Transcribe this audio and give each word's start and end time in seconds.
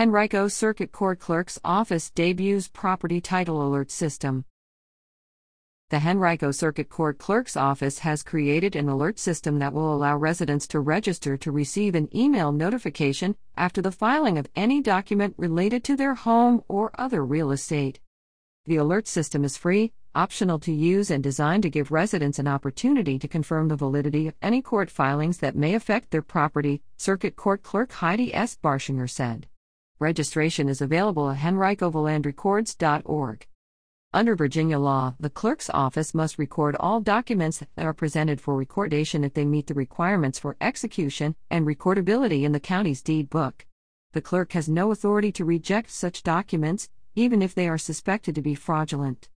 Henrico 0.00 0.48
Circuit 0.48 0.92
Court 0.92 1.18
Clerk's 1.18 1.60
Office 1.62 2.08
debuts 2.08 2.68
Property 2.68 3.20
Title 3.20 3.60
Alert 3.60 3.90
System. 3.90 4.46
The 5.90 5.98
Henrico 5.98 6.52
Circuit 6.52 6.88
Court 6.88 7.18
Clerk's 7.18 7.54
Office 7.54 7.98
has 7.98 8.22
created 8.22 8.74
an 8.74 8.88
alert 8.88 9.18
system 9.18 9.58
that 9.58 9.74
will 9.74 9.92
allow 9.92 10.16
residents 10.16 10.66
to 10.68 10.80
register 10.80 11.36
to 11.36 11.52
receive 11.52 11.94
an 11.94 12.08
email 12.16 12.50
notification 12.50 13.36
after 13.58 13.82
the 13.82 13.92
filing 13.92 14.38
of 14.38 14.48
any 14.56 14.80
document 14.80 15.34
related 15.36 15.84
to 15.84 15.96
their 15.96 16.14
home 16.14 16.64
or 16.66 16.92
other 16.94 17.22
real 17.22 17.50
estate. 17.50 18.00
The 18.64 18.76
alert 18.76 19.06
system 19.06 19.44
is 19.44 19.58
free, 19.58 19.92
optional 20.14 20.58
to 20.60 20.72
use, 20.72 21.10
and 21.10 21.22
designed 21.22 21.64
to 21.64 21.68
give 21.68 21.92
residents 21.92 22.38
an 22.38 22.48
opportunity 22.48 23.18
to 23.18 23.28
confirm 23.28 23.68
the 23.68 23.76
validity 23.76 24.28
of 24.28 24.34
any 24.40 24.62
court 24.62 24.90
filings 24.90 25.36
that 25.40 25.56
may 25.56 25.74
affect 25.74 26.10
their 26.10 26.22
property, 26.22 26.80
Circuit 26.96 27.36
Court 27.36 27.62
Clerk 27.62 27.92
Heidi 27.92 28.34
S. 28.34 28.56
Barshinger 28.64 29.10
said. 29.10 29.46
Registration 30.00 30.68
is 30.70 30.80
available 30.80 31.28
at 31.28 31.38
henricovalandrecords.org. 31.38 33.46
Under 34.14 34.34
Virginia 34.34 34.78
law, 34.78 35.14
the 35.20 35.28
clerk's 35.28 35.68
office 35.70 36.14
must 36.14 36.38
record 36.38 36.74
all 36.80 37.02
documents 37.02 37.62
that 37.76 37.84
are 37.84 37.92
presented 37.92 38.40
for 38.40 38.56
recordation 38.56 39.24
if 39.24 39.34
they 39.34 39.44
meet 39.44 39.66
the 39.66 39.74
requirements 39.74 40.38
for 40.38 40.56
execution 40.58 41.36
and 41.50 41.66
recordability 41.66 42.44
in 42.44 42.52
the 42.52 42.58
county's 42.58 43.02
deed 43.02 43.28
book. 43.28 43.66
The 44.12 44.22
clerk 44.22 44.54
has 44.54 44.70
no 44.70 44.90
authority 44.90 45.30
to 45.32 45.44
reject 45.44 45.90
such 45.90 46.22
documents, 46.22 46.88
even 47.14 47.42
if 47.42 47.54
they 47.54 47.68
are 47.68 47.76
suspected 47.76 48.34
to 48.36 48.42
be 48.42 48.54
fraudulent. 48.54 49.28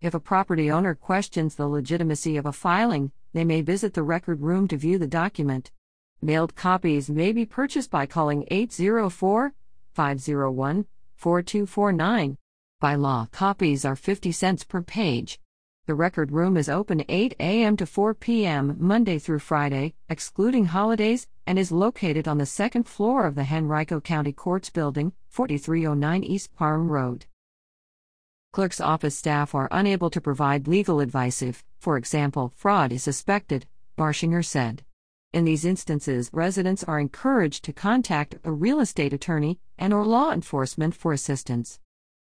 If 0.00 0.14
a 0.14 0.20
property 0.20 0.70
owner 0.70 0.94
questions 0.94 1.54
the 1.54 1.68
legitimacy 1.68 2.38
of 2.38 2.46
a 2.46 2.52
filing, 2.52 3.12
they 3.34 3.44
may 3.44 3.60
visit 3.60 3.92
the 3.92 4.02
record 4.02 4.40
room 4.40 4.68
to 4.68 4.78
view 4.78 4.98
the 4.98 5.06
document. 5.06 5.70
Mailed 6.22 6.56
copies 6.56 7.10
may 7.10 7.30
be 7.30 7.44
purchased 7.44 7.90
by 7.90 8.06
calling 8.06 8.46
804 8.50 9.52
501 9.98 10.86
4249. 11.16 12.38
By 12.78 12.94
law, 12.94 13.26
copies 13.32 13.84
are 13.84 13.96
50 13.96 14.30
cents 14.30 14.62
per 14.62 14.80
page. 14.80 15.40
The 15.88 15.96
record 15.96 16.30
room 16.30 16.56
is 16.56 16.68
open 16.68 17.04
8 17.08 17.34
a.m. 17.40 17.76
to 17.78 17.84
4 17.84 18.14
p.m. 18.14 18.76
Monday 18.78 19.18
through 19.18 19.40
Friday, 19.40 19.94
excluding 20.08 20.66
holidays, 20.66 21.26
and 21.48 21.58
is 21.58 21.72
located 21.72 22.28
on 22.28 22.38
the 22.38 22.46
second 22.46 22.84
floor 22.84 23.26
of 23.26 23.34
the 23.34 23.48
Henrico 23.52 24.00
County 24.00 24.32
Courts 24.32 24.70
Building, 24.70 25.14
4309 25.30 26.22
East 26.22 26.54
Parham 26.54 26.88
Road. 26.88 27.26
Clerk's 28.52 28.80
office 28.80 29.18
staff 29.18 29.52
are 29.52 29.68
unable 29.72 30.10
to 30.10 30.20
provide 30.20 30.68
legal 30.68 31.00
advice 31.00 31.42
if, 31.42 31.64
for 31.80 31.96
example, 31.96 32.52
fraud 32.54 32.92
is 32.92 33.02
suspected, 33.02 33.66
Barshinger 33.96 34.44
said. 34.44 34.84
In 35.30 35.44
these 35.44 35.66
instances, 35.66 36.30
residents 36.32 36.82
are 36.84 36.98
encouraged 36.98 37.62
to 37.64 37.72
contact 37.74 38.36
a 38.44 38.50
real 38.50 38.80
estate 38.80 39.12
attorney 39.12 39.58
and 39.76 39.92
or 39.92 40.06
law 40.06 40.32
enforcement 40.32 40.94
for 40.94 41.12
assistance. 41.12 41.78